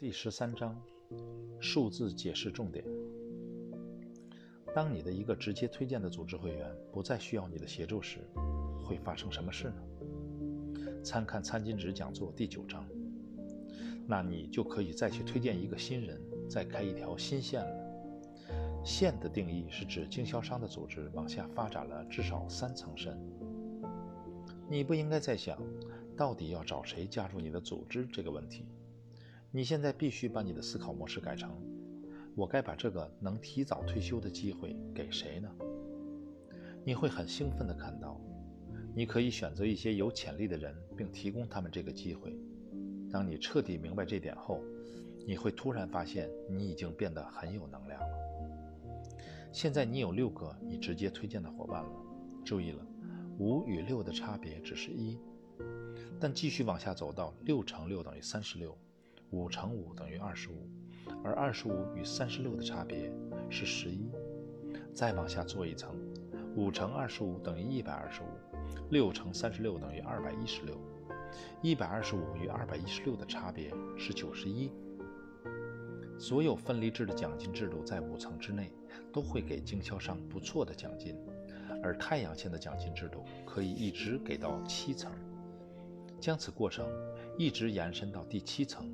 [0.00, 0.80] 第十三章，
[1.58, 2.84] 数字解释重点。
[4.72, 8.20] 当你的一个直接推荐的组织会员不再需要你的协助时，
[8.80, 11.02] 会发生什么事呢？
[11.02, 12.86] 参看餐巾纸讲座第九章。
[14.06, 18.84] 那你就可以再去推荐一个新人，再开一条新线了。
[18.84, 23.20] 线的定义是指经销商的组织往下发展了至少三层深。
[24.70, 25.60] 你不应该再想
[26.16, 28.64] 到底要找谁加入你的组织这个问题。
[29.50, 31.50] 你现在必须把你的思考模式改成：
[32.34, 35.48] 我该把这个能提早退休的机会给谁呢？
[36.84, 38.20] 你会很兴奋地看到，
[38.94, 42.38] 你可以选择一些有潜力的人，并提供他们这个机会。
[43.10, 44.62] 当你彻底明白这点后，
[45.26, 48.08] 你会突然发现你已经变得很有能量了。
[49.50, 51.90] 现在你有六个你直接推荐的伙伴了。
[52.44, 52.86] 注意了，
[53.38, 55.18] 五与六的差别只是一，
[56.20, 58.76] 但继续往下走到六乘六等于三十六。
[59.30, 60.68] 五乘五等于二十五，
[61.22, 63.12] 而二十五与三十六的差别
[63.50, 64.10] 是十一。
[64.94, 65.94] 再往下做一层，
[66.56, 68.26] 五乘二十五等于一百二十五，
[68.90, 70.74] 六乘三十六等于二百一十六。
[71.60, 74.72] 一百二十五与二百一十六的差别是九十一。
[76.18, 78.72] 所有分离制的奖金制度在五层之内
[79.12, 81.14] 都会给经销商不错的奖金，
[81.82, 85.12] 而太阳线的奖金制度可以一直给到七层，
[86.18, 86.88] 将此过程
[87.36, 88.90] 一直延伸到第七层。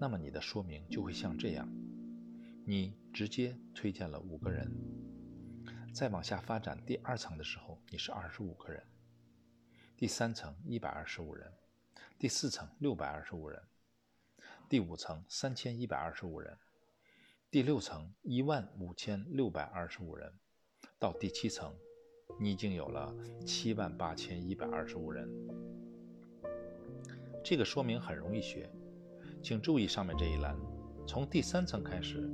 [0.00, 1.68] 那么你的说明就会像这样：
[2.64, 4.70] 你直接推荐了五个人，
[5.92, 8.80] 再往下发展第二层的时候，你是二十五个人；
[9.96, 11.50] 第三层一百二十五人；
[12.16, 13.60] 第四层六百二十五人；
[14.68, 16.54] 第五层三千一百二十五人；
[17.50, 20.30] 第六层一万五千六百二十五人；
[21.00, 21.74] 到第七层，
[22.38, 23.12] 你已经有了
[23.44, 25.28] 七万八千一百二十五人。
[27.42, 28.70] 这个说明很容易学。
[29.48, 30.54] 请注意上面这一栏，
[31.06, 32.30] 从第三层开始，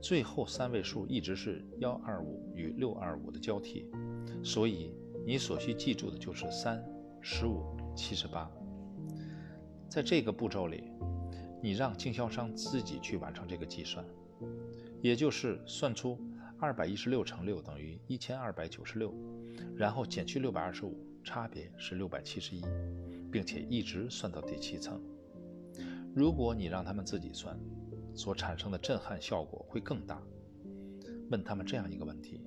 [0.00, 3.90] 最后三位数一直是幺二五与六二五的交替，
[4.44, 4.94] 所以
[5.26, 6.80] 你所需记住的就是三、
[7.20, 8.48] 十五、七十八。
[9.88, 10.84] 在这个步骤里，
[11.60, 14.06] 你让经销商自己去完成这个计算，
[15.02, 16.16] 也就是算出
[16.60, 19.12] 二百一十六乘六等于一千二百九十六，
[19.74, 22.62] 然后减去六百二十五，差别是六百七十一，
[23.32, 25.02] 并且一直算到第七层。
[26.14, 27.58] 如果你让他们自己算，
[28.14, 30.22] 所产生的震撼效果会更大。
[31.28, 32.40] 问他们这样一个问题：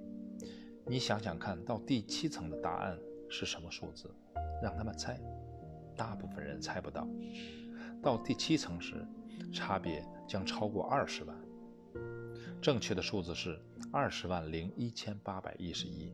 [0.85, 2.97] 你想想看到第七层的答案
[3.29, 4.09] 是什么数字？
[4.63, 5.19] 让他们猜。
[5.97, 7.05] 大部分人猜不到。
[8.01, 9.05] 到第七层时，
[9.51, 11.37] 差别将超过二十万。
[12.61, 13.59] 正确的数字是
[13.91, 16.13] 二十万零一千八百一十一。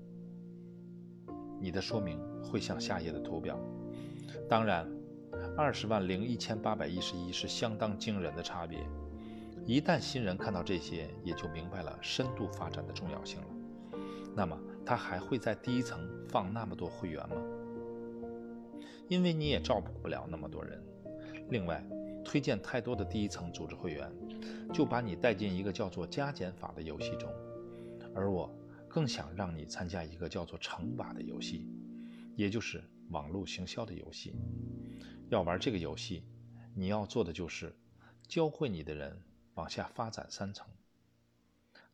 [1.62, 3.60] 你的说明会像下页的图表。
[4.50, 5.03] 当然。
[5.56, 8.80] 二十万零一千八百一十一是相当惊人的差别。
[9.68, 13.48] 一旦新人看到这些，也就明白了深度发展的重要性了。
[14.36, 17.36] 那么他还会在第一层放那么多会员吗？
[19.08, 20.84] 因为你也照顾不了那么多人。
[21.50, 21.86] 另外，
[22.26, 24.12] 推荐太多的第一层组织会员，
[24.74, 27.30] 就把你带进一个叫做加减法的游戏中。
[28.16, 28.52] 而我
[28.88, 31.70] 更想让你参加一个叫做乘法的游戏，
[32.36, 34.36] 也就是网络行销的游戏。
[35.30, 36.24] 要玩这个游戏，
[36.76, 37.76] 你要做的就是
[38.28, 39.22] 教会你的人
[39.56, 40.68] 往下发展三层。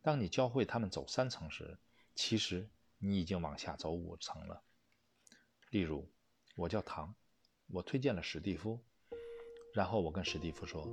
[0.01, 1.77] 当你教会他们走三层时，
[2.15, 4.61] 其实你已经往下走五层了。
[5.71, 6.07] 例如，
[6.55, 7.13] 我叫唐，
[7.67, 8.79] 我推荐了史蒂夫，
[9.73, 10.89] 然后我跟史蒂夫说：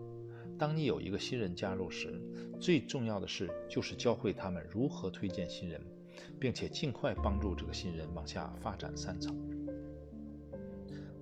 [0.59, 2.21] 当你有一个新人加入时，
[2.60, 5.81] 最重要的事就是教会他们如何推荐新人，
[6.38, 9.55] 并且尽快帮助这个新人往下发展三层。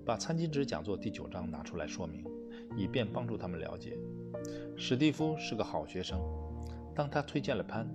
[0.05, 2.23] 把餐巾纸讲座第九章拿出来说明，
[2.77, 3.97] 以便帮助他们了解。
[4.77, 6.21] 史蒂夫是个好学生，
[6.93, 7.89] 当他推荐了潘，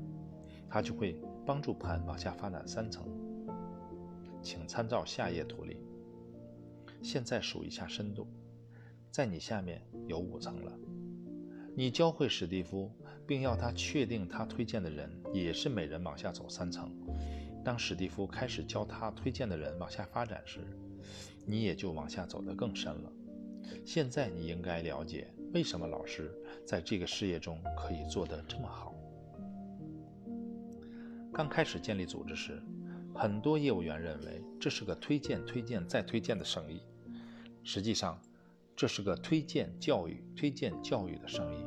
[0.69, 1.17] 他就会
[1.47, 3.07] 帮助潘往下发展三层。
[4.43, 5.77] 请参照下页图例。
[7.01, 8.27] 现在数一下深度，
[9.13, 10.73] 在你下面有五层了。
[11.77, 12.91] 你教会史蒂夫，
[13.25, 16.93] 并要他确定他推荐的人也是每人往下走三层。
[17.65, 20.61] 当史蒂夫开始教他推荐的人往下发展时，
[21.51, 23.13] 你也就往下走得更深了。
[23.85, 26.33] 现在你应该了解为什么老师
[26.65, 28.95] 在这个事业中可以做得这么好。
[31.33, 32.63] 刚开始建立组织时，
[33.15, 36.83] 很多业务员认为这是个推荐、推荐再推荐的生意。
[37.65, 38.21] 实际上，
[38.77, 41.65] 这是个推荐教育、推荐教育的生意。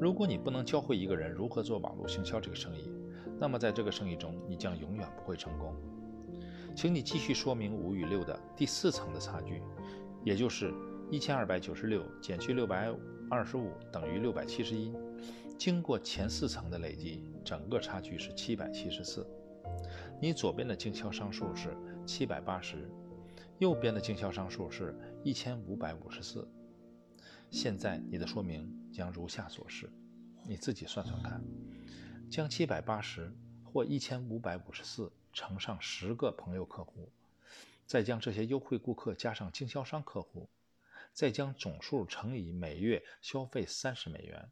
[0.00, 2.90] 如果你不能教会一个人如何做网络行销这个生意，
[3.38, 5.74] 那么在这个生意中你将永远不会成功。
[6.78, 9.60] 请你继续说明五与六的第四层的差距，
[10.24, 10.72] 也就是
[11.10, 12.88] 一千二百九十六减去六百
[13.28, 14.94] 二十五等于六百七十一。
[15.58, 19.26] 经过前四层的累积，整个差距是七百七十四。
[20.22, 21.76] 你左边的经销商数是
[22.06, 22.88] 七百八十，
[23.58, 26.48] 右边的经销商数是一千五百五十四。
[27.50, 29.90] 现在你的说明将如下所示，
[30.46, 31.42] 你自己算算看，
[32.30, 33.34] 将七百八十
[33.64, 37.12] 或一千五百五十四乘上十个朋友客户，
[37.86, 40.48] 再将这些优惠顾客加上经销商客户，
[41.12, 44.50] 再将总数乘以每月消费三十美元。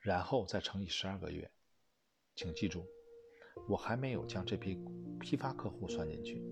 [0.00, 1.48] 然后再乘以十二个月，
[2.34, 2.84] 请记住，
[3.68, 4.76] 我还没有将这批
[5.20, 6.42] 批发客户算进去。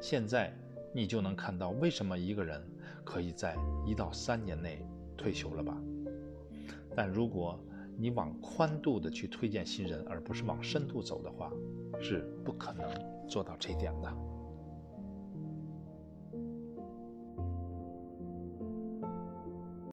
[0.00, 0.52] 现在
[0.92, 2.60] 你就能看到为什么一个人
[3.04, 3.56] 可以在
[3.86, 4.84] 一到三年内
[5.16, 5.80] 退休了吧？
[6.96, 7.64] 但如果
[8.00, 11.52] 你往宽度的去推荐新人，而不是往深度走的话，
[12.00, 12.88] 是不可能
[13.28, 14.37] 做到这一点的。